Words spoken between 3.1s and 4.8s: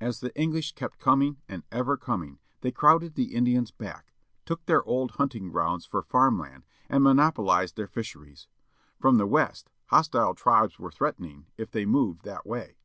the Indians back, took